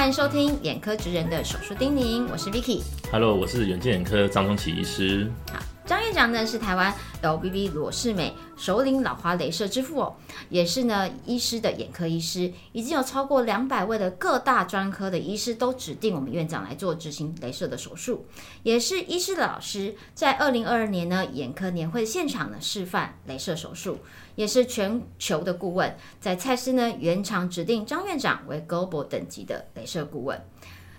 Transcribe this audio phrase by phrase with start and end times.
[0.00, 2.80] 欢迎收听眼科职人的手术叮咛，我是 Vicky。
[3.12, 5.30] Hello，我是远见眼科张宗奇医师。
[5.52, 5.60] 好，张
[6.10, 10.16] 院长呢是台湾 LBB 罗世美首领老花镭射之父哦，
[10.48, 18.26] 也是呢医师的眼科医师，已经有超过两百位的各大专科的医师都指定我们院长来做执行镭射的手术，
[18.64, 24.00] 也是医师的老师，在二零二二年呢眼科年会现场呢示范镭射手术，
[24.34, 30.44] 也是全球的顾问，在蔡司呢原厂指定张院长为 Global 等级的镭射顾问。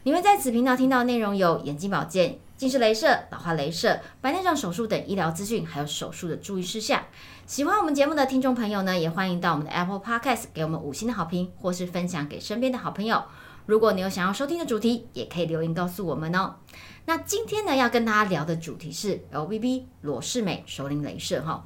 [0.03, 7.03] 你会在此频道听到内容有眼睛保健、近视雷射、老花镭射、白内障手术等医疗资讯，还有手术的注意事项。
[7.47, 13.23] 喜欢我们节目的听众朋友呢，也欢迎到我们的 Apple Podcast 给我们五星的好评，或是分享给身边的好朋友。
[13.65, 16.57] 如果你有想要收听的主题，也可以留言告诉我们哦。
[17.07, 21.65] 那今天呢，要跟大家聊的主题是 LVB 裸视美首领镭射哈。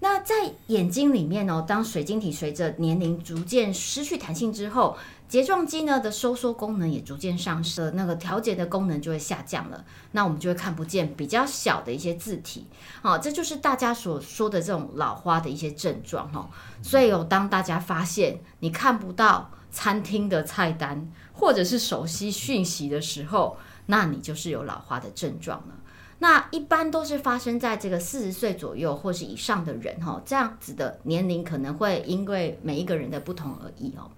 [0.00, 0.34] 那在
[0.68, 4.96] 眼睛里面哦，当水晶体随着年龄逐渐失去弹性之后，
[5.32, 9.82] 睫状肌呢的收缩功能也逐渐上升，那个调节的功能就会下降了。
[10.10, 12.66] 那我们就会看不见比较小的一些字体，
[13.00, 16.50] 好，这就是大家所说的这种老花的一些症状哈。
[16.82, 25.74] 所以哦，当大家发现你看不到餐厅的菜单或者是手机讯息的时候，那你就是有老花的症状了。
[26.18, 34.10] 那一般都是发生在这个四十岁左右或是以上的人哈，这样子的年龄可能会因为每一个人的不同而异哦。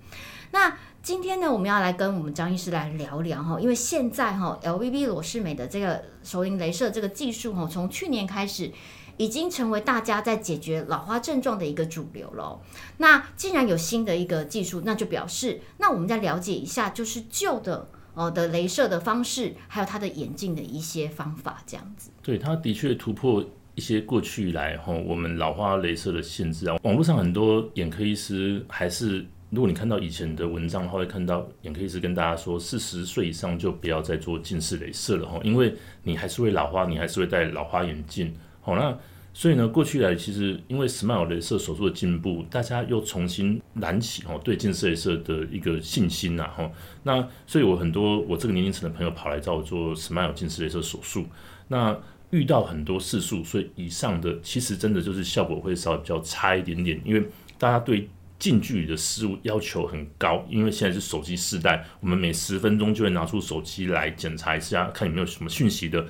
[0.50, 8.72] 那今天呢，我们要来跟我们张医师来聊聊哈，因为现在哈，LVB 裸视美的这个首领镭射这个技术哈，从去年开始
[9.18, 12.58] 已经成为大家在解决老花症状的一个主流了。
[12.96, 17.90] 那既然有新的一个技术，那就表示那我们再了解一下，就是旧的。
[18.14, 22.10] 哦的镭射的方式，还有它的眼镜的一些方法，这样子。
[22.22, 23.44] 对，它的确突破
[23.74, 26.76] 一些过去以来哈我们老花镭射的限制啊。
[26.84, 38.34] 网络上很多眼科医师还是，如果你看到以前的文章的话，会看到眼科医师跟大家说，四十岁以上就不要再做近视镭射了哈，因为你还是会老花，你还是会戴老花眼镜。
[38.60, 38.96] 好，那。
[39.36, 46.70] 所以呢，过去来其实因为 Smile 镭射手术的进步，大家又重新燃起哦对近视镭射的一个信心呐哈。
[47.02, 51.26] 那所以我很多我这个年龄层的朋友跑来找我做 Smile 近视镭射手术，
[51.66, 51.98] 那
[52.30, 57.26] 遇到很多次数，所以以上的其实真的就是效果会稍微比较差一点点，因为
[57.58, 58.08] 大家对
[58.44, 66.06] 近距离的事物要求很高，因为现在是手机时代，我们每十分钟就会拿出手机来检查一下，看有没有什么讯息的。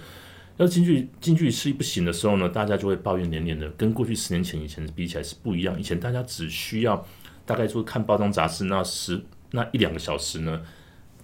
[0.56, 5.78] 要近距近距离视力不行的时候呢，大家就会抱怨连连的，跟过去十年前以前比起来是不一样。
[5.78, 7.06] 以前大家只需要
[7.47, 10.61] 大概说看包装杂志那十那一两个小时呢，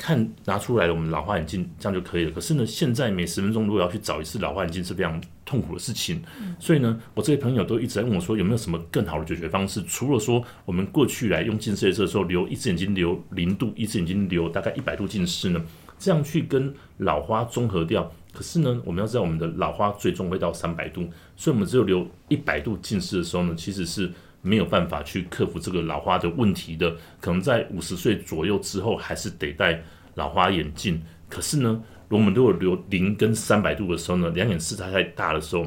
[0.00, 2.30] 看拿出来我们老花眼镜这样就可以了。
[2.30, 6.22] 可是呢，现在每十分钟如果要去找一次老花眼镜是非常痛苦的事情。
[6.58, 9.82] 所以呢，我这些朋友都一直在问我说，有没有什么更好的解决方式？
[9.82, 15.62] 除了说我们过去来用近视雷射的时候留一只眼睛留零度，一只眼睛留大概一百度近视呢，
[15.98, 18.10] 这样去跟老花综合掉。
[18.32, 21.06] 可是呢，我们要知道我们的老花最终会到三百度，
[21.36, 24.10] 所以我们只有留一百度近视的时候呢，其实是
[24.42, 26.96] 没有办法去克服这个老花的问题的。
[27.20, 29.82] 可能在五十岁左右之后，还是得戴
[30.14, 31.02] 老花眼镜。
[31.28, 35.62] 可是呢，我们如果留零跟三百度的时候呢，两眼视差太大的时候，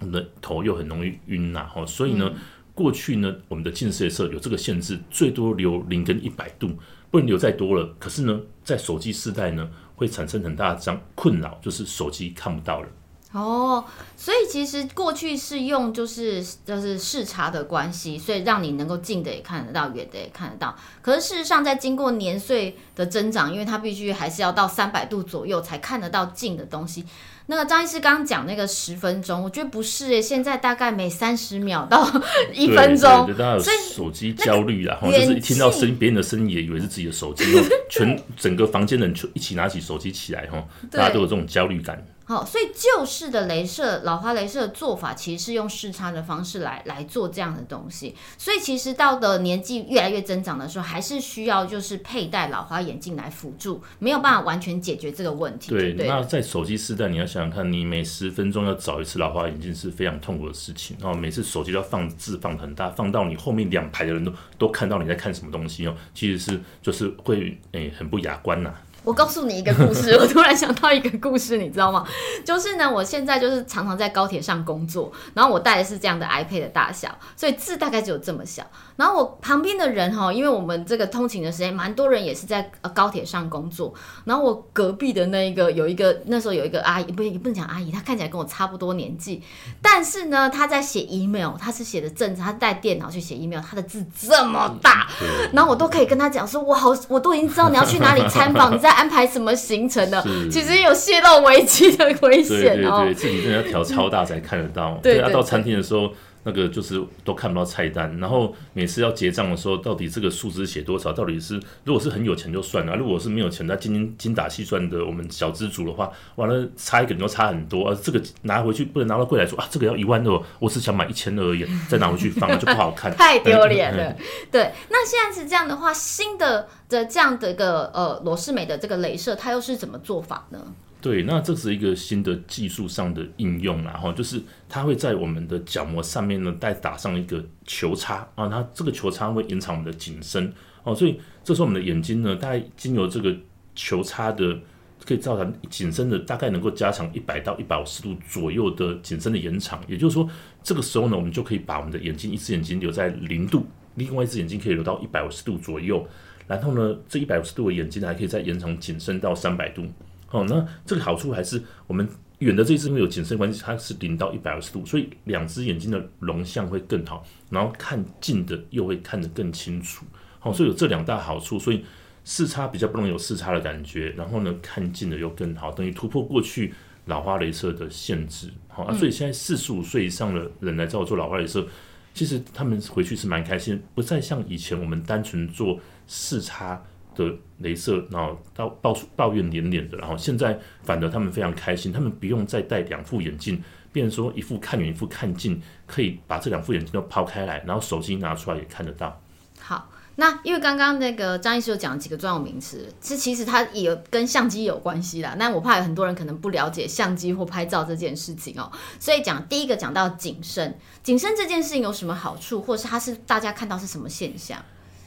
[0.00, 1.64] 我们的头又很容易晕呐。
[1.64, 2.32] 哈，所以呢，
[2.74, 6.70] 过去呢，我们的近视色有这个限制，最多留零跟一百度，
[7.10, 7.94] 不能留再多了。
[7.98, 9.70] 可是呢，在手机时代呢。
[9.96, 12.88] 会产生很大的这样困扰，就是手机看不到了。
[13.34, 13.84] 哦，
[14.16, 20.76] 所以其实过去是用就是就是视察的关系，所以让你能够近的也看得到，远的也看得到。
[21.02, 27.04] 可是事实上，在经过年岁的增长，因为它必须还是要到三百度左右才看得到近的东西。
[27.46, 32.08] 那个张医师刚刚讲那个十分钟，我觉得不是诶，现在大概每三十秒到
[32.52, 33.26] 一分钟，
[33.60, 37.44] 所以手机焦虑啦，就是一听到声别人的声音也以为是自己的手机，
[37.90, 42.00] 全整个房间的人就一起拿起手机起来哈，大家都有这种焦虑感。
[42.26, 48.14] 好，所以旧式的镭射老花镭射的做法，其实是用视差的方式来来做这样的东西。
[48.38, 55.70] 所以其实到的年纪越来越增长的时候，还是需要就是佩戴老花眼镜来辅助，没有办法完全解决这个问题。
[55.70, 60.96] 对，那在手机时代，你要想想看，你每十分钟要找一次老花眼镜是非常痛苦的事情。
[60.98, 68.72] 然后每次手机都要放字放很大，放到你后面两排的人都都看到你在看什么东西哦，其实是就是会诶很不雅观呐。
[69.04, 72.04] 我告诉你一个故事， 我突然想到一个故事，你知道吗？
[72.44, 78.64] 就是呢，我现在就是常常在高铁上工作，然后我带的是这样的 iPad 的大小，所以字大概只有这么小。
[78.96, 83.92] 然后我旁边的人哈，因为我们这个通勤的时间，蛮多人也是在呃高铁上工作。
[84.24, 89.42] 然后我隔壁的那一个有一个那时候有一个阿姨，不不能讲阿姨，她看起来跟我差不多年纪，
[89.82, 95.08] 但是呢，她在写 email，她是写的正常，她带电脑去写 email，她的字这么大，
[95.52, 103.04] 然后我都可以跟她讲说，我好，我都已经知道你要去哪里参访，你在安排什么行程的，其实有泄露危机的危险哦。
[103.04, 106.10] 对对对，自己真的要调超大才看得到， 对，要到餐厅的时候。
[106.44, 111.12] 那个就是都看不到菜单，然后每次要结账的时候，到底这个数字写多少？
[111.12, 117.98] 到底是如果是很有钱就算了，如果是没有钱，那精精精打细算的我们小资主的话，完了差一个都差很多啊！
[118.02, 124.16] 这个拿回去不能拿到柜台说啊，这个要一万二，我只想买一千二而已，再拿回去放就不好看， 太丢脸了。
[124.50, 130.58] 对，那现在是这样的话，新的的这样的一个呃罗氏美的这个镭射，它又是怎么做法呢？
[131.04, 134.40] 对，那这是一个新的技术上的应用，然后就是
[134.70, 140.50] 它会在我们的角膜上面呢，再打上一个球叉啊，它这个球叉会延长我们的景深
[140.82, 143.36] 哦，所以这时候我们的眼睛呢，大概经由这个
[143.74, 144.58] 球叉的，
[145.04, 150.26] 可以造成景深的大概能够加长一百到一百五十度左右的景深的延长，也就是说，
[150.62, 153.66] 这个时候呢，我们就可以把我们的眼睛一只眼睛留在零度，
[153.96, 156.08] 另外一只眼睛可以留到一百五十度左右，
[156.46, 159.84] 然后呢，这一百五十度的眼睛还可以再延长景深到三百度。
[160.34, 162.08] 哦，那这个好处还是我们
[162.40, 170.04] 远的这一只因为有景深关系，它是零到一百二十度，所以两只眼睛的容像会更好，然后看近的又会看得更清楚。
[170.40, 171.84] 好，所以有这两大好处，所以
[172.24, 176.74] 视差比较不能有视差的感觉，然后呢看近的又更好，等于突破过去
[177.06, 178.50] 老花镭射的限制。
[178.66, 181.64] 好啊，所以现在四十五岁以上的人来找我做老花镭射，
[182.12, 185.78] 其实他们回去是蛮开心，不再像以前我们单纯做
[186.08, 186.82] 视差。
[187.14, 187.24] 的
[187.62, 193.62] 镭射，然后到抱抱怨连连的，然后现在反而他们非常开心，他们不用再戴两副眼镜，
[193.92, 199.20] 变成说一副看远，一副看近，可以把这两副眼镜都抛开来，然后手机拿出来也看得到。
[199.60, 205.34] 好，那因为刚刚那个张医师有讲几个专有名词，这其实它也跟相机有关系啦。
[205.38, 208.70] 那我怕有很多人可能不了解相机或拍照这件事情哦，
[209.00, 214.62] 所以讲第一个讲到景深，景深这件事情有什么好处，或是它是大家看到是什么现象？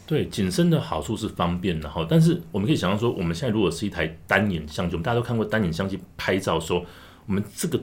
[0.08, 6.84] 对景深的好处是方便，然后但是我们可以想象说，我们现在如果是一台单眼相机，我们大家都看过单眼相机拍照，说
[7.26, 7.78] 我们这个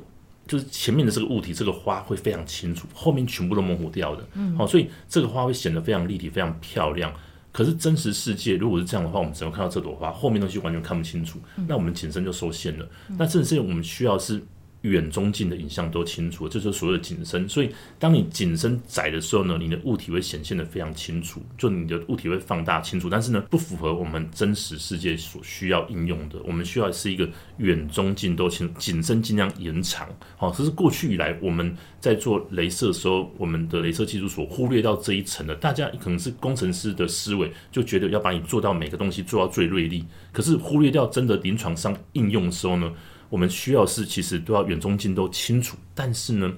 [0.47, 7.13] 就是前面的这个物体，这个花会非常清楚，后面全部都模糊掉的，嗯，好，所以这个花会显得非常立体、非常漂亮。
[7.53, 11.39] 可是真实世界如果是这样的话，我们只能看到这朵花，后面东西完全看不清楚，
[11.69, 12.89] 那我们景深就受限了。
[13.19, 14.43] 那真实我们需要是。
[14.85, 17.49] 远中近的影像都清楚，这就是所谓的景深。
[17.49, 23.09] 所以，当你景深窄的时候呢，你的物体会显现的非常清楚，就你的物体会放大清楚。
[23.09, 26.39] 但是呢，不符合我们真实世界所需要应用的。
[26.45, 27.27] 我们需要是一个
[27.57, 30.07] 远中近都清，景深尽量延长。
[30.37, 35.55] 好，这是过去以来我们在做镭射的时候，我们的镭射技术所忽略到这一层的。
[35.55, 42.93] 大家可能是工程师的思维，就觉得要把你做到每个东西做到最锐利，可是忽略掉真的临床上应用的时候呢？
[43.29, 46.53] 我们需要是其实都要远中近都清楚，但是呢，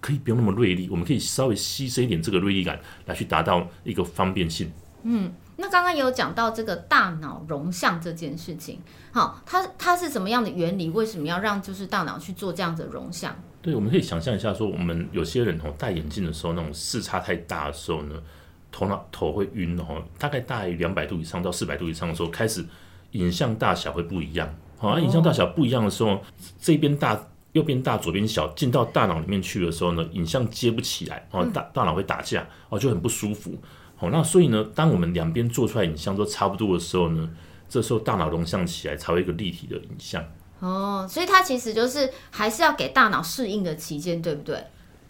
[0.00, 4.70] 可以不用那么锐利，我们可以稍微牺牲一点这个锐利感，来去达到一个方便性。
[5.04, 10.88] 嗯，那刚刚有讲到这个大脑容像这件事情，好，它它是什么样的原理？
[10.90, 13.34] 为什么要让就是大脑去做这样的容像？
[13.60, 18.14] 对，我们可以想象一下，说我们有些人哦戴眼镜的时候，那种视差太大的时候呢，
[18.70, 22.64] 头脑头会晕哦，大概大于两百度以上到四百度以上的时候，开始
[23.12, 24.52] 影像大小会不一样。
[24.82, 26.20] 好，影像大小不一样的时候，
[26.60, 33.56] 这边大，右边大，左边小，进到大脑里面去的时候呢，影像接不起来，哦，大大脑会打架，哦，就很不舒服。
[33.94, 37.30] 好，那所以呢，当我们两边做出来影像都差不多的时候呢，
[37.68, 40.20] 这时候大脑容像起来才会一个立体的影像。
[40.58, 44.64] 哦，所以它其实就是还是要给大脑适应的期间，对不对？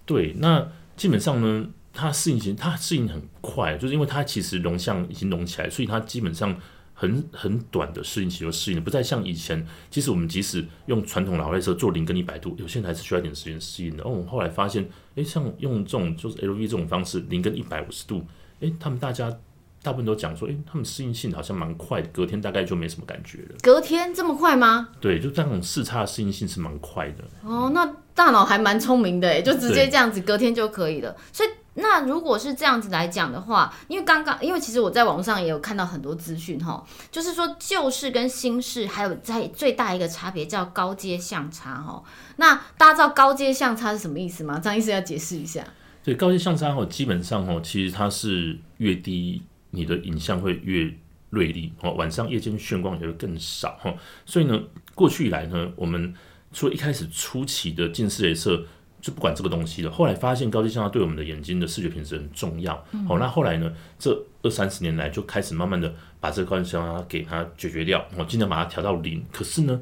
[0.04, 6.54] 对，那基本上呢，它适应期它适应很快，就是因为它其实容像已经融起来，所以它基本上。
[6.94, 9.66] 很很短的适应期就适应了，不再像以前。
[9.90, 14.04] 其实我们即使用传统老外车做零跟一百度，有些人还是需要一点时间适应的。
[14.04, 18.24] 哦，我们后来发现，哎，像用这种就是 LV 这种方式，零跟一百五十度，
[18.60, 19.36] 哎，他们大家
[19.82, 23.56] 大部分都讲说，诶，他们适应性好像蛮快的，隔天大概就没什么感觉了。
[23.62, 24.88] 隔天这么快吗？
[25.00, 27.24] 对，就这种视差适应性是蛮快的。
[27.44, 27.84] 哦，那
[28.14, 31.16] 大脑还蛮聪明的，诶，就直接这样子，隔天就可以了。
[31.32, 31.48] 所以。
[31.74, 42.02] 那如果是这样子来讲的话，因为刚刚，因为其实我在网络上也有看到很多资讯哈，就是说旧式跟新式还有在最大一个差别叫高阶相差哈。
[42.36, 44.58] 那大家知道高阶相差是什么意思吗？
[44.58, 45.64] 张医师要解释一下。
[46.04, 50.88] 对，高阶相差哦，基本上哦，其实它是越低，你的影像会越
[51.30, 53.92] 锐利哦，晚上夜间眩光也会更少哈。
[54.24, 54.62] 所以呢，
[54.94, 56.14] 过去以来呢，我们
[56.52, 58.64] 除了一开始初期的近视雷射
[59.00, 62.74] 就不管这个东西了，后来发现高阶相差对我们的眼睛的视觉品质很重要。
[63.08, 69.24] 好，那后来呢，这二三十年来就开始慢慢的把这个高阶相差给它解决掉，我尽量把它调到零。
[69.32, 69.80] 可是呢，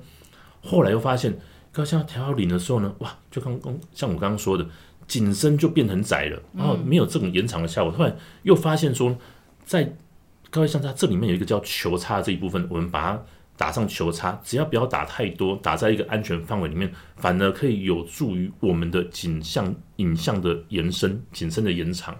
[0.63, 1.37] 后来又发现
[1.73, 4.65] 高阶相差调到零的时候呢，哇，就刚刚像我刚刚说的。
[5.09, 7.93] 景深就变很窄了，然后没有这种延长的效果。
[7.93, 9.19] 突然又发现说，
[9.65, 9.93] 在
[10.51, 13.23] 高位相差这里面有一个叫球差这一部分，我们把它
[13.57, 22.17] 打上球差，只要不要打太多，打在一个安全范围里面，反而可以有助于我们的景象影像的延伸、景深的延长。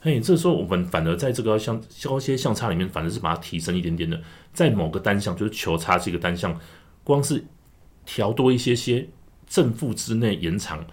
[0.00, 4.20] 嘿，这时候我们反而在这个相高些相差里面，反而是把它提升一点点的，
[4.52, 6.58] 在某个单项，就是球差这个单项，
[7.02, 7.44] 光是
[8.06, 9.08] 调多一些些
[9.46, 10.86] 正负之内延长。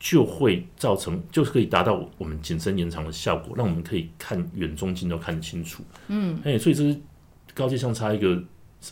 [0.00, 5.82] 就会造成，就是可以达到我们景深延长的效果，让我们可以看远中近都看得清楚。
[6.06, 7.00] 嗯，哎，所以这是
[7.52, 8.40] 高阶相差一个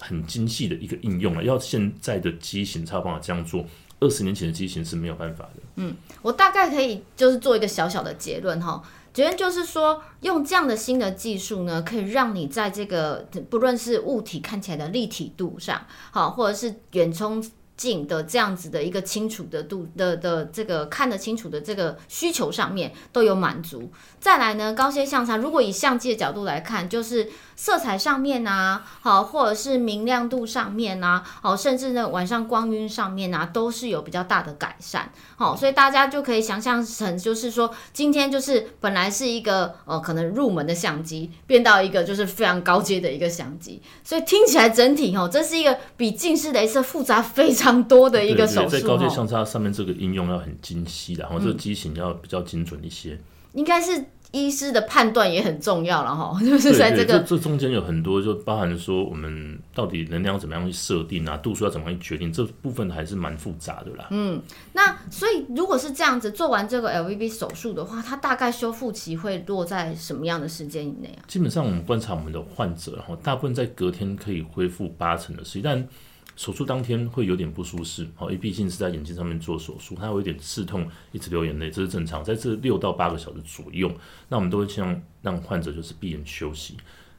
[0.00, 1.44] 很精细的一个应用了。
[1.44, 3.64] 要现在的机型才有办法这样做，
[4.00, 5.62] 二十年前的机型是没有办法的。
[5.76, 8.82] 嗯，我大概可以就是做一个小小的结论哈，
[9.12, 17.40] 结论就是说，用这样的新的技术呢，可以让你在这个不论是物体看起来的立体度上，好，或者是远冲。
[17.76, 23.90] 近的这样子的一个清楚的度的的这个看得清楚的这个需求上面都有满足。
[24.18, 35.10] 再来呢，高阶相差，如果以相机的角度来看，就是色彩上面啊，好，或者是明亮度上面啊，好，甚至呢晚上光晕上面啊，都是有比较大的改善。
[35.36, 43.80] 好，所以大家就可以想象成，就是说今天就是本来是一个呃可能入门的相机，变到一个就是非常高阶的一个相机。
[44.04, 48.68] 所以听起来整体哦，这是一个比近视雷射复杂非常多的一个手术。
[48.68, 53.18] 在高阶相差上面，这个应用要很精细的，然后这个机型要比较精准一些。
[53.54, 54.04] 应该是。
[54.32, 64.08] 医师的判断也很重要了哈，就是在这个这中间有很多，就包含说我们到底能量怎么样去设定啊，度数要怎么样去决定，这部分还是蛮复杂的啦。
[64.10, 64.42] 嗯，
[64.72, 71.24] 那所以如果是这样子做完这个 LVB 手术的话，它大概修复期会落在什么样的时间以内啊？
[71.26, 75.88] 基本上我们观察我们的患者，然后大部分在隔天可以恢复八成的时间，但
[76.36, 82.22] 手术当天会有点不舒适，好，因为毕竟是在眼睛上面做手术，它会有点刺痛，一直流眼泪，这是正常。
[82.22, 83.90] 在这六到八个小时左右，
[84.28, 86.76] 那我们都会尽量让患者就是闭眼休息。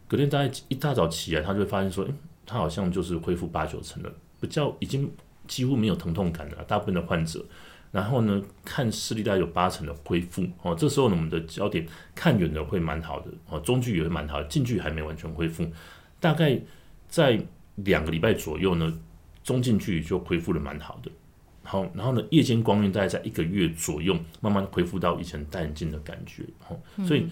[0.07, 2.13] 隔天大概一大早起来，他就会发现说，诶，
[2.45, 5.11] 他好像就是恢复八九成了，比较已经
[5.47, 6.63] 几乎没有疼痛感了。
[6.65, 7.43] 大部分的患者，
[7.91, 11.83] 然后呢，看视力大概有八成的恢复，哦，这时候呢，我们的焦点
[12.13, 15.67] 看远的会蛮好的，哦，中距也会蛮好的，近距还没完全恢复，
[16.19, 16.61] 大概
[17.09, 17.43] 在
[17.77, 18.95] 两个礼拜左右呢。
[19.47, 21.09] 中近距离就恢复的蛮好的，
[21.63, 27.25] 好，然后呢，夜间光晕大概在一个月左右，慢慢恢复到以前戴眼镜的感觉，好，所以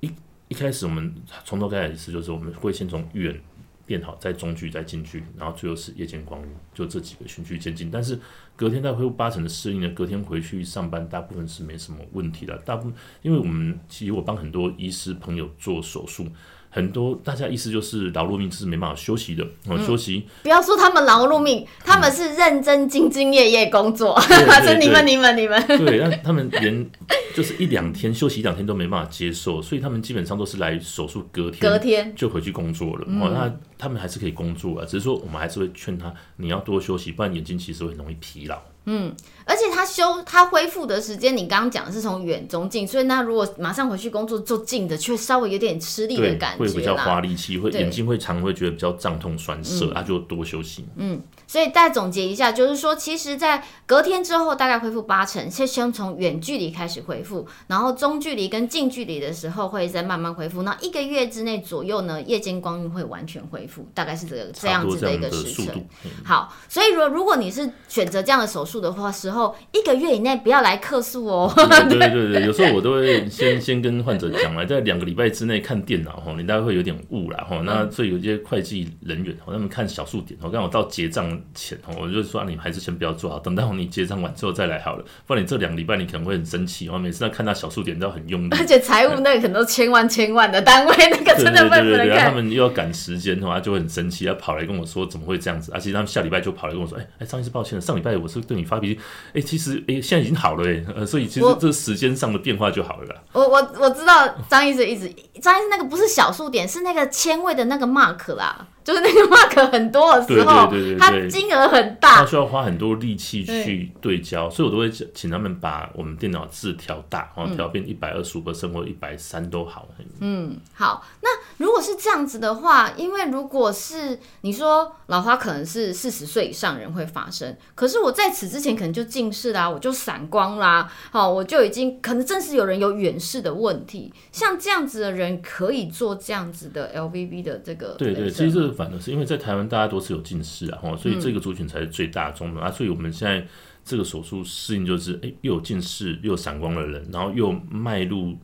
[0.00, 0.10] 一
[0.48, 3.40] 一开始我们从头开始是，就是我们会先从远
[3.86, 7.90] 变好，再中距，再近距，然后最后是夜间光晕，就这几个循序渐进。
[7.90, 8.20] 但是
[8.54, 12.54] 隔天再恢复八成的适应呢，隔天回去上班，大部分是没什么问题的。
[12.58, 16.28] 大部分因为我们其实我帮很多医师朋友做手术。
[16.74, 20.26] 很多大家意思就是劳碌命是没办法休息的，哦，休息。
[20.42, 24.20] 不要说他们劳碌命，他们是认真兢兢业业工作，
[24.66, 25.64] 是你们你们你们。
[25.68, 26.90] 对，那他们连
[27.32, 33.06] 就是一两天休息一两天都没办法接受，所以他们基本上都是来手术隔天隔天就回去工作了。
[33.20, 33.48] 哦，那
[33.84, 38.58] 他们还是可以工作啊，只是说我们还是会劝他你要多休息，不然眼睛其实会很容易疲劳。
[38.86, 39.14] 嗯，
[39.44, 50.86] 而且他修他恢复的时间，你刚刚讲的是从远中近，所以那如果马上回去工作做近的，却稍微有点吃力的感觉，会比较花力气，会眼睛会常会觉得比较胀痛酸涩，那就多休息。
[50.96, 65.84] 嗯，所以再总结一下，就是说，其实，在隔天之后大概恢复八成，先先从远距离开始恢复，然后中距离跟近距离的时候会再慢慢恢复，那一个月之内左右呢，夜间光晕会完全恢复，大概是这个这样子的一个时程。
[66.22, 68.74] 好，所以如如果你是选择这样的手术。
[68.84, 71.50] 的话时候，一个月以内不要来客诉哦。
[71.88, 77.62] 对对对，有时候我都会先先跟患者讲了，在两个礼拜之内看电脑哈，你大概会有点误了哈。
[77.64, 85.04] 那所以有些会计人员哈，他们看小数点，我刚好到结账钱哦，我就说你还是先不要做好，等到你结账完之后再来好了。
[85.26, 88.48] 不然你这两个礼拜你可能会很生气，哦每次看到小数点都要很用力。
[88.58, 92.30] 而且财务那个可能都千万千万的单位，那个真的不能看。
[92.30, 95.70] 他们又要赶时间的话，就会很生气，他跑来跟我说怎么会这样子？
[95.72, 98.64] 而且他们下礼拜就跑来跟我说，哎哎，张医师抱歉了，上礼拜我是对你。
[98.64, 99.00] 发脾气，
[99.34, 103.22] 哎，其实哎，现在已经好了哎，呃，所以其实这时间上的变化就好了。
[103.32, 105.06] 我我我知道张医生一直
[105.38, 114.20] 张医生那个不是小数点，是那个千位的那个 mark 啦，就是那个 mark 很多的时候，对对对对，它金额很大，它需要花很多力气去对。
[114.24, 119.86] 焦，所以我都会请他们把我们电脑字调大，然后调变一百二十五个升或一百三都好。
[120.20, 143.46] 嗯，好，那如果是这样子的话，因为如果是你说老花可能是四十岁以上人会发生，可是我在此之前可能就近视啦，我就散光啦，好，我就已经可能正是有人有远视的问题，像这样子的人可以做这样子的 LVB 的这个对对，其实这个反而是因为在台湾大家都是有近视啊，哦，所以这个族群才是最大宗的、啊，所以我们现在
[143.84, 148.36] 这个手术适应就是，哎、又有近视又有散光的人，然后又迈入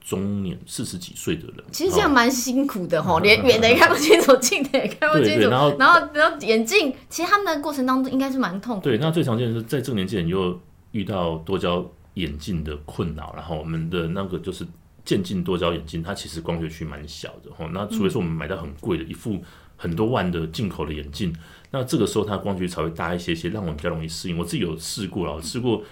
[0.00, 8.80] 中年四十几岁的人，其实这样哦蛮辛苦的吼，连远的也看不清楚，近的也看不清楚，然后然后然后眼镜，其实他们的过程当中应该是蛮痛。
[8.80, 10.60] 对，那最常见的是在这个年纪人又
[10.92, 14.64] 遇到多焦眼镜的困扰，然后我们的那个就是
[15.04, 17.66] 渐进多焦眼镜，它其实光学区蛮小的吼。
[17.72, 19.42] 那除非说我们买到很贵的一副
[19.76, 21.34] 很多万的进口的眼镜，
[21.70, 24.36] 那这个时候它光学才会大一些些，让我们比较容易适应。
[24.36, 25.82] 我自己有试过了，试过。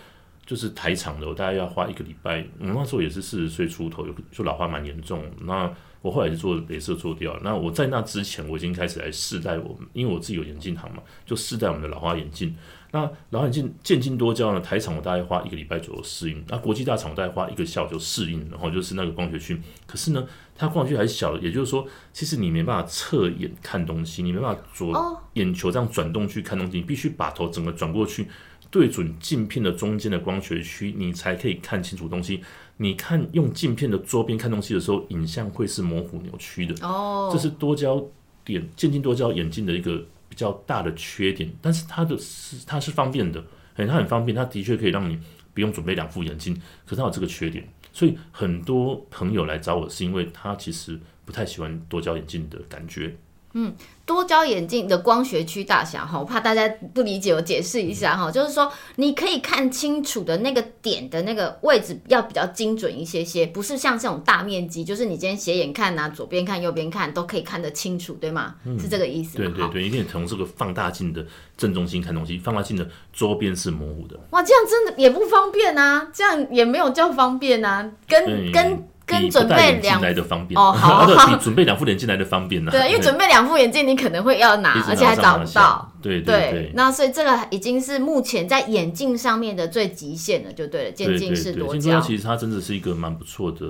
[0.47, 2.47] 就是台场的，我大概要花一个礼拜。
[2.61, 5.25] 我那时候也是四十岁出头，就老花蛮严重。
[5.41, 5.73] 那
[6.03, 7.35] 我后来就做镭射做掉。
[7.43, 12.55] 那我在那之前，我已经开始来试戴我们，因为我自己有眼镜行嘛，就试戴我们的老花眼镜。
[12.95, 19.61] 那老花眼镜渐进多焦呢，台场我大概花一个礼拜左右适应，那国际大厂我大概花一个下午就适应，然后就是那个光学区。
[19.85, 20.25] 可是呢，
[20.55, 28.29] 它光学区还是小的，也就是说，其实你没办法侧眼看东西，你没办法左哦眼球这样转动去看东西，你必须把头整个转过去。
[28.71, 32.43] 对准镜片的中间的光学区，你才可以看清楚东西。
[32.77, 36.87] 你看用镜片的周边看东西的时候，影像会是模糊扭曲的。
[36.87, 38.05] 哦，这是多焦
[38.45, 43.41] 点渐进多焦眼镜的一个比较大的缺点，但是它的是它是方便的，
[43.77, 45.17] 哎，它很方便，它的确可以让你
[45.55, 46.53] 不用准备两副眼镜，
[46.85, 53.15] 可是它有这个缺点，所以很多朋友来找我是因为他其实不太喜欢多焦眼镜的感觉。
[54.07, 68.57] 多焦眼镜的光学区大小哈，我怕大家不理解，我解释一下哈，就是说你可以看清楚的那个点的那个位置要比较精准一些些，不是像这种大面积，就是你今天斜眼看呐、左边看、右边看都可以看得清楚，对吗？
[68.79, 69.51] 是这个意思吗？
[69.51, 71.25] 好对对对，一定从这个放大镜的
[71.57, 85.93] 正中心看东西，放大镜的周边是模糊的，哇，这样真的也不方便啊，这样也没有叫方便啊，跟嗯跟跟比准备两来的方便哦 好比准备两副眼镜来的方便呢、对，因为准备两副眼镜你可能会要拿而且还找不到。
[86.03, 86.73] 对对，对。
[86.75, 92.03] 那所以这个已经是目前在眼镜上面的最极限了，就对了，渐进式多焦进。
[92.03, 93.67] 其实它真的是一个蛮不错的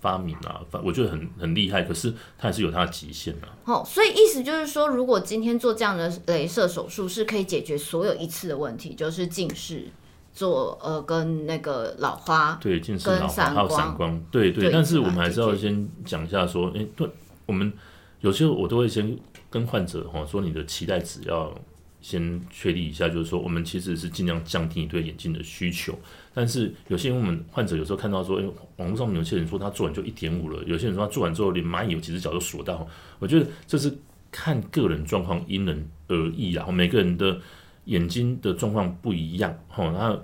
[0.00, 3.46] 发明啊，反我觉得很很厉害，可是它还是有它的极限啊。
[3.64, 9.88] 哦，所以意思就是说，如果今天做这样的镭射手术，是可以解决所有一次的问题，就是近视、
[10.34, 12.58] 做呃跟那个老花。
[12.60, 14.64] 对，近视、老花还有散光，对对。
[14.64, 17.08] 对但是我们还是要先讲一下说，哎、对，
[17.46, 17.72] 我们
[18.20, 19.16] 有些我都会先
[19.48, 21.54] 跟患者哈说，你的期待值要
[22.00, 25.98] 先确立一下，就是说我们其实是尽量降低你对眼镜的需求。
[26.34, 28.44] 但是有些我们患者有时候看到说，哎、
[28.76, 32.86] 网络上面有些人说他做完就一点五了，有些人说他做完之后连蚂蚁有几只脚都数到。
[33.20, 33.96] 我觉得这是
[34.32, 37.38] 看个人状况，因人而异，然后每个人的
[37.86, 40.22] 眼睛的状况不一样，哈，然后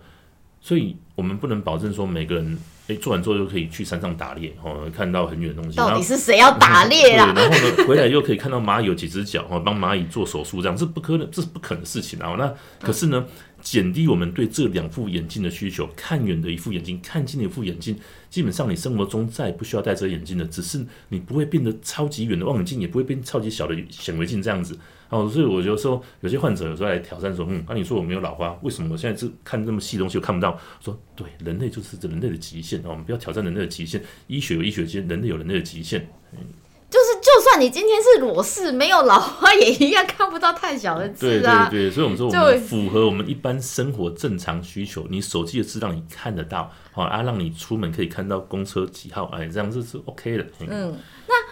[0.61, 7.33] 所以我们不能保证说每个人诶做完之后就可以去山上打猎，哦，看到很远的东西，到底是谁要打猎 对，啊？
[7.35, 12.35] 然后呢回来又可以看到蚂蚁有几只脚，哦，帮蚂蚁做手术，这样这不可能，这是不可能的事情啊。
[12.39, 13.25] 那可是呢，
[13.61, 17.97] 减低我们对这两副眼镜的需求，看远的一副眼镜，看近的一副眼镜，
[18.29, 24.77] 基本上你生活中再也不需要戴这眼镜了，只是你不会变得超级远的望远镜，也不会变超级小的显微镜这样子。
[25.11, 30.59] 哦，所以我就说有些患者有时候来挑战说，嗯，那、你说我没有老花，为什么我现在是看这么细的东西我看不到？
[30.81, 36.09] 说对，人类就是这人类的极限哦，我们不要挑战人类的极限，医学有医学极限，人类有人类的极限。
[36.91, 41.69] 就是就算你今天是裸视，没有老花也一样看不到太小的对字啊。
[41.71, 50.45] 对对，所以我们说我就们符合我们一般生活正常需求，你手机的字让你看得到，好啊，让你出门可以看到公车几号，哎，这样子是 OK 的。
[50.67, 50.97] 嗯，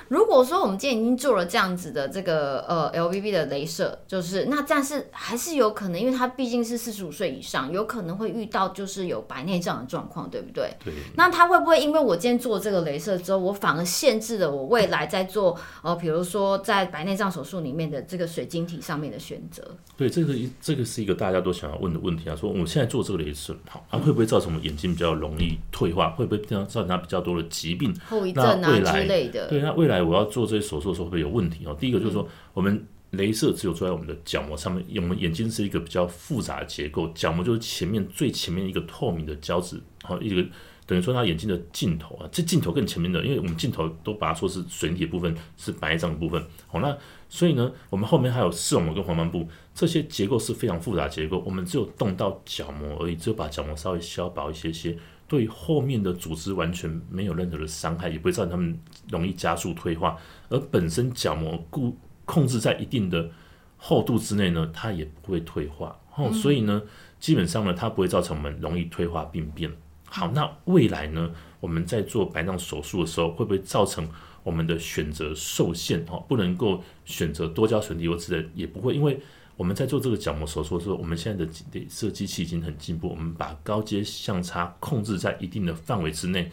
[0.09, 10.71] 如果说我们今天已经做了这样子的这个呃 LVB 的镭射，就是那但是还是有可能，因为他毕竟是四十五岁以上，有可能会遇到就是有白内障的状况，对不对？
[10.85, 10.95] 对。
[11.17, 19.63] 那他会不会因为我今天做这个镭射之后，我反而限制了我未来在做呃，比如说在白内障手术里面的这个水晶体上面的选择？
[19.97, 26.11] 对，这个一这个是一个大家都想要问的问题啊，说我现在做这个镭射，好，啊会不会造成我们眼睛比较容易退化？
[26.11, 27.95] 会不会造成它比较多的疾病？
[28.09, 29.49] 后遗症啊之类的。
[29.49, 31.77] 对，那未来我要做这些手术的时候会不会有问题哦？
[31.79, 40.49] 第一个就是说，我们镭射只有做在我们的角膜上面，我们眼睛是一个比较复杂的结构，角膜就是前面最前面一个透明的胶质，好一个。
[40.87, 46.43] 等于说，它眼睛的镜头啊，这镜头更前面的，因为我们镜头都把它说是水体的部分，是白障的部分。
[46.67, 46.97] 好，那
[47.29, 54.97] 所以呢，我们后面还有视网膜跟黄斑部，这些结构是非常复杂的结构，我们只有动到角膜而已，只有把角膜稍微削薄一些些，
[55.29, 60.17] 对后面的组织完全没有任何的伤害，也不会造成他们容易加速退化。
[60.49, 63.31] 而本身角膜固控制在一定的
[63.77, 65.95] 厚度之内呢，它也不会退化。
[66.17, 66.83] 哦，所以呢，
[67.21, 69.71] 基本上呢，它不会造成我们容易退化病变。
[70.07, 74.09] 好，那未来呢，我们在做白内手术的时候，会不会造成
[74.43, 76.05] 我们的选择受限？
[76.11, 79.21] 哦，不能够选择多焦水滴或之类，也不会，因为。
[79.59, 86.49] 我们在做这个角膜手术的时候，我们现在的镭射机器已经很进步，我们把高阶相差控制在一定的范围之内。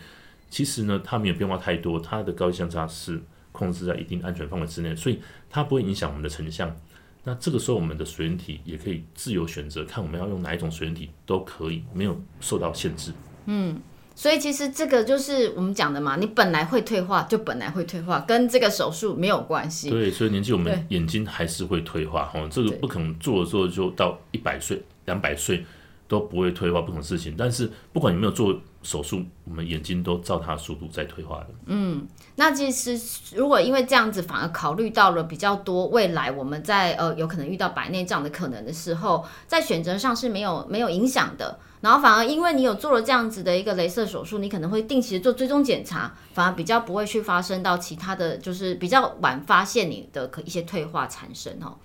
[0.50, 5.20] 其实呢，它没有变化太多，它的高阶相差是控制在一定安全范围之内，所以
[5.52, 6.76] 它不会影响我们的成像。
[7.24, 13.12] 那这个时候，我们的水源体也可以自由选择，看我们要用哪一种水源体都可以，没有受到限制。
[13.46, 13.80] 嗯。
[14.16, 19.90] 所以其实这个就是我们讲的嘛，你本来会退化就本来会退化，跟这个手术没有关系。
[19.90, 25.66] 对，所以年纪我们眼睛还是会退化哦，这个不可能做的时候就到一百岁、两百岁
[26.08, 27.36] 都不会退化，不可能事情。
[27.38, 31.48] 但是不管有没有做手术，我们眼睛都照它的速度在退化的。
[31.66, 33.00] 嗯，那其实
[33.34, 41.60] 如果因为这样子反而考虑到了比较多未来我们在呃有可能遇到白内障的可能的时候，在选择上是没有没有影响的。
[41.82, 51.78] 然后反而因为你有做了这样子的一个镭射手术，你可能会定期的做追踪检查，反而比较不会去发生到其他的就是比较晚发现你的可一些退化产生哈。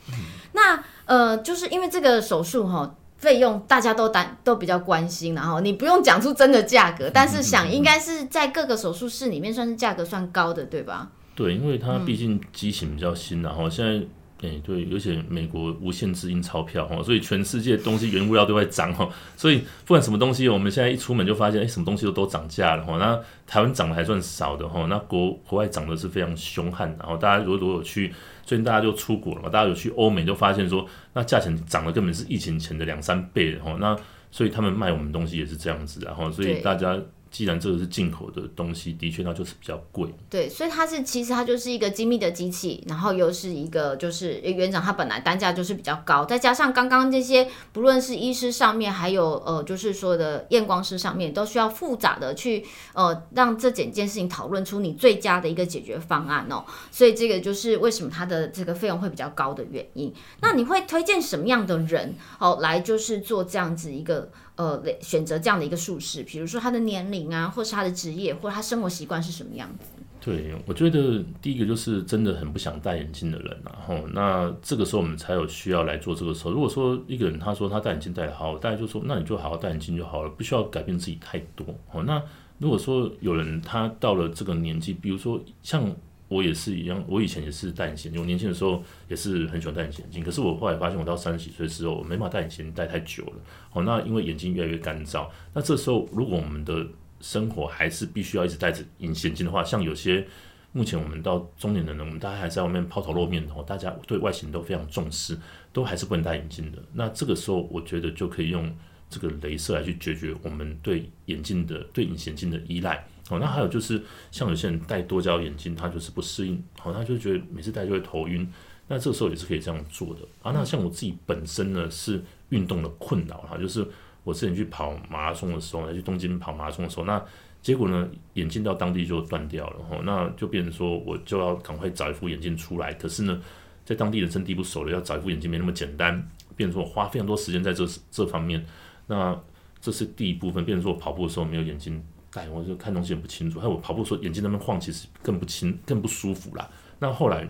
[0.52, 11.08] 那呃，就是因为这个手术哈，费用大家都担都比较关心，然后你不用讲出真的价格，但是想应该是在各个手术室里面算是价格算高的，对吧？
[11.36, 14.04] 对，因为它毕竟机型比较新，然后现在。
[14.42, 22.96] 哎，对，而且美国无限制印钞票哈，所以全世界东西原物料都在涨哈，所以不管什么东西，我们现在一出门就发现，哎，什么东西都都涨价了哈。
[22.96, 26.88] 那台湾涨的还算少的哈，那国国外涨的是非常凶悍。
[26.98, 33.76] 然后大家如果如果去，最近大家就出国了嘛，大家有去欧美就发现说，那价钱涨的根本是疫情前的两三倍哈。
[33.78, 33.94] 那
[34.30, 36.98] 所以他们卖我们东西也是这样子，然后所以大家。
[37.30, 40.12] 既然这个是进口的东西，的确那就是比较贵。
[40.28, 56.64] 对，所以它是其实它就是一个精密的机器，然后又是一个就是园长，他本来单价就是比较高，再加上刚刚这些不论是医师上面，还有呃就是说的验光师上面，都需要复杂的去呃让这整件事情讨论出你最佳的一个解决方案哦。
[56.90, 60.12] 所以这个就是为什么它的这个费用会比较高的原因。
[60.40, 64.30] 那你会推荐什么样的人哦来就是做这样子一个？
[64.60, 69.86] 呃，选择这样的一个术士，比如说他的年龄啊，或是他的职业，或者他生活习惯是什么样子？
[70.20, 76.50] 对，我觉得第一个就是真的很不想戴眼镜的人，然后那这个时候我们才有需要来做这个时候。
[76.50, 81.64] 如果说一个人他说他戴眼镜戴得好，大家就说那你就好好戴眼镜就好了，不需要改变自己太多。
[81.92, 82.22] 哦，那
[82.58, 85.90] 如果说有人他到了这个年纪，比如说像。
[86.30, 90.22] 我也是一样，我以前也是戴眼镜，我年轻的时候也是很喜欢戴隐形眼镜。
[90.22, 93.32] 可是我后来发现，我到三十几岁之后，我没法戴眼镜戴太久了。
[93.72, 96.86] 哦，那因为眼睛越来越干燥，那这时候如果我们的
[97.20, 100.24] 生活还是必须要一直戴着隐形眼镜的话，像有些
[100.70, 105.36] 目前我们到中年的人，我们大家还在外面抛头露面的话，大家对外形都非常重视，
[105.72, 106.78] 都还是不能戴眼镜的。
[106.92, 108.72] 那这个时候，我觉得就可以用
[109.08, 113.04] 这个镭射来去解决我们对眼镜的对隐形镜的依赖。
[113.30, 118.46] 哦，那还有就是，像有些人戴多焦眼镜，他就是不适应，好，他就觉得每次戴就会头晕，
[118.88, 120.50] 那这个时候也是可以这样做的啊。
[120.52, 123.86] 那像我自己本身呢，是运动的困扰哈，就是
[124.24, 127.24] 我之前去跑马拉松的时候，去东京跑马拉松的时候，那
[127.62, 133.40] 结果呢，眼镜到当地就断掉了，哈，那就变成说我就要赶快找一副眼镜出来，可是呢，
[133.84, 138.64] 在当地人生地不熟的，要找一副眼镜没那么简单，变成说花非常多时间在这这方面，
[139.06, 139.38] 那
[139.80, 142.02] 这是第一部分，变成说跑步的时候没有眼镜。
[142.32, 146.70] 戴我就看东西很不清楚，还有我跑步时候眼睛那边晃，其实更不清、更不舒服啦。
[146.98, 147.48] 那后来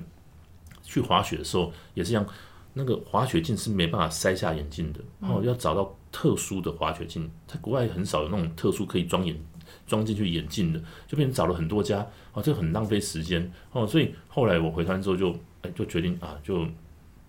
[0.83, 2.27] 去滑雪的时候也是一样，
[2.73, 9.37] 那个滑雪镜是没办法塞下眼镜的，然后要找到特殊的滑雪镜，在国外很少有那种特殊可以装眼
[9.87, 13.87] 装进去眼镜的，就变成找了很多家，哦，这很浪费时间哦。
[13.87, 16.67] 所以后来我回台湾之后就哎就决定啊，就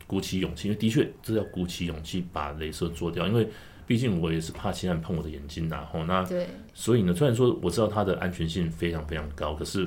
[0.08, 3.50] 鼓起勇气，因为的确这要鼓起勇气把镭射做掉，因为。
[3.92, 6.26] 毕竟我也是怕其他人碰我的眼睛然后那
[6.74, 9.86] 所以呢，虽然说我知道它的安全性非常非常高，可是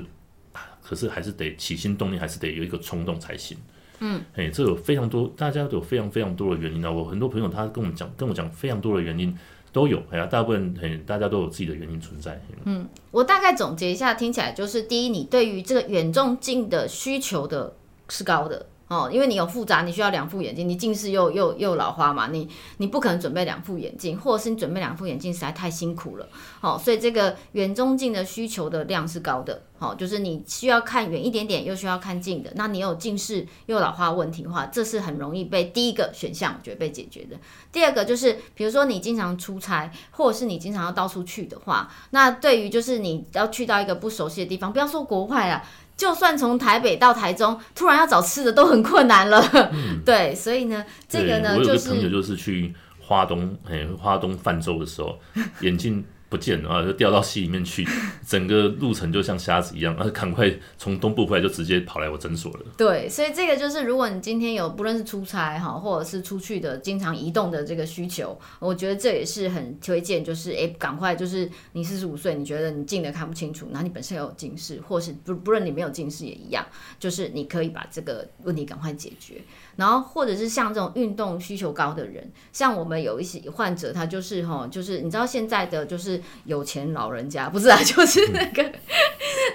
[0.79, 3.57] 可是还是得起心动念，还是得有一个冲动才行。
[4.01, 6.91] 嗯，哎，这有非常多，大家都有非常非常多的原因啊。
[6.91, 9.35] 我很多朋友他跟我们讲，跟我讲非常多的原因
[9.71, 12.39] 都有，哎呀，大部分很大家都有自己的原因存在。
[12.65, 17.75] 嗯，我大概总结一下，听起来就是第一，你对于这个远重镜的需求的
[18.07, 18.67] 是高的。
[18.87, 26.27] 哦，因为你有复杂，你需要两副眼镜，你近视又又又老花嘛，你你不可能准备两副眼镜，或者是你准备两副眼镜实在太辛苦了，
[26.61, 37.35] 哦，所以这个远中近的需求的量是高的，哦，就是你需要看远一点点，又需要看近的，那你有近视又老花问题的话，这是很容易被第一个选项觉得被解决的。
[37.71, 45.63] 第二个就是，比如说你经常出差，或者是你经常要到处去的话，那对于就是你要去到一个不熟悉的地方，不要说国外啊。
[45.97, 49.41] 就算从台北到台中，突然要找吃的都很困难了。
[50.05, 55.17] 对，所以呢，这个呢，就是我有个朋友就是去花东，哎，花东泛舟的时候，
[55.61, 56.03] 眼镜。
[56.29, 57.87] 不见了啊，就掉到溪里面去，
[58.27, 62.59] 整个路程就像瞎子一样，啊，赶快从东部回来就直接跑来我诊所了。
[62.77, 76.65] 对，所以这个就是如果你今天有不论是出差哈，或者是出去的经常移动的这个需求，我觉得这也是很推荐，就是哎，赶快就是你四十五岁，你觉得你近的看不清楚，然后你本身有近视，或是不不论你没有近视也一样，
[76.99, 79.35] 就是你可以把这个问题赶快解决。
[79.75, 86.14] 然后或者是像这种运动需求高的人，像我们有一些患者，他就是哈，就是你知道现在的就是
[86.45, 88.71] 有钱老人家， 不是啊，就是那个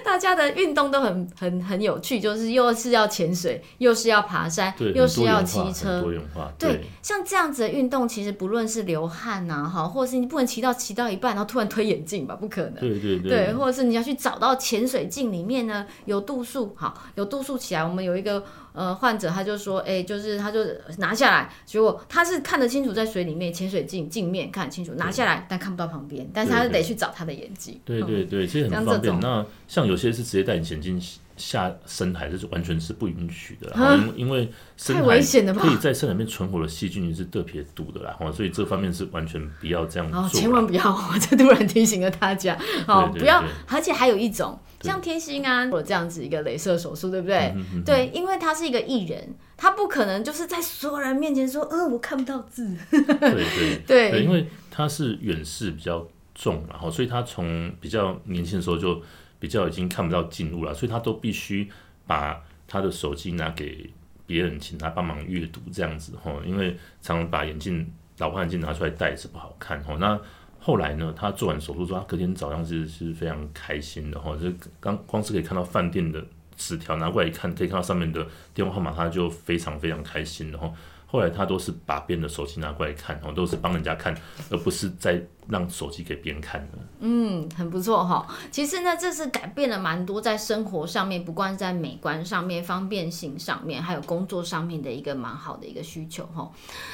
[0.03, 6.51] 大家的运动都很很很有趣，就是又是要潜水，又是要爬山，又是要骑车，多元化。
[6.57, 12.75] 对，像这样子的运动，其实不论是流汗呐，哈，或者是你不能骑到骑到一半，然后突然推眼镜吧，不可能。
[12.75, 13.29] 对对对。
[13.29, 18.43] 对，或者是你要去找到潜水镜里面呢有度数，好，有度数起来，我们有一个。
[18.73, 20.59] 呃，患者他就说，哎，就是他就
[20.97, 27.79] 拿下来，结果他是看得清楚在水里面潜水镜镜面看清楚，拿下来但看不到旁边，但是他得去找他的眼睛。
[27.83, 29.19] 对对对，其实很方便。
[29.19, 31.01] 那像有些是直接戴眼镜
[31.41, 33.73] 下深海，这是完全是不允许的，
[34.15, 35.61] 因为太危险了吧？
[35.61, 40.39] 可以在深海里面存活的细菌是特别毒的啦，所以这方面是完全不要这样做。
[40.39, 40.91] 千万不要！
[40.91, 44.57] 我这突然提醒了大家， 哦，不要，而且还有一种。
[44.81, 47.53] 像天心啊，或这样子一个镭射手术，对不对？
[47.85, 52.75] 对，因为他是一个艺人，他不可能就是在所有人面前说，呃，我看不到字。
[52.89, 58.99] 对对 对，因为他是远视比较重，然后所以他从比较年轻的时候就
[59.41, 61.67] 比较已经看不到近物了，所以他都必须
[62.05, 63.89] 把他的手机拿给
[64.27, 69.97] 别人，请他帮忙阅读这样子哈，因为常常把眼镜老花眼镜拿出来戴是不好看哈。
[69.99, 70.17] 那
[70.59, 74.47] 后来呢，他做完手术之后，他隔天早上是是非常开心的哈，就
[74.79, 76.23] 刚光是可以看到饭店的
[76.55, 80.71] 纸条拿过来一看，可以看到上面的电话号码，他就非常非常开心，然后。
[81.11, 84.15] 后来他都是把别人的手机拿过来看，哦，都是帮人家看，
[84.49, 86.77] 而不是在让手机给别人看的。
[87.01, 88.25] 嗯，很不错哈。
[88.49, 96.49] 其实呢，这是改变了蛮多在生活上面，不管在美观上面、方便性上面，还有工作上面的一个蛮好的一个需求哈。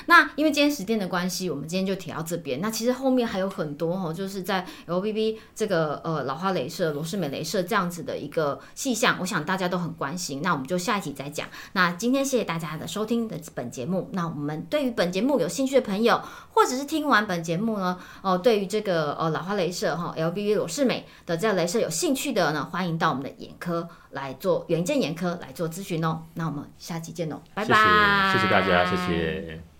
[0.07, 2.59] 那因为今天时间的关系，我们今天就提到这边。
[2.59, 10.41] 那其实后面还有很多哈，就是在 L B B 这个呃老花镭射、罗氏美镭射这样子的一个细项，我想大家都很关心。
[10.41, 11.47] 那我们就下一集再讲。
[11.73, 14.06] 那今天谢谢大家的收听的本节目。
[14.11, 16.21] 那我们对于本节目有兴趣的朋友，
[16.53, 26.23] 或者是听完本节目呢，哦，对于这个呃老花镭射哈 L B V 裸视美的这样镭射有兴趣的呢，欢迎到我们的眼科来做远见眼科来做咨询哦。
[26.33, 29.76] 那我们下期见喽，拜拜，谢谢大家，谢谢。